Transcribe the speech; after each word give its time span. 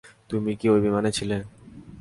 তুমি 0.29 0.51
কি 0.55 0.65
ওই 0.69 0.79
বিমানে 0.81 1.11
ছিলে? 1.11 1.37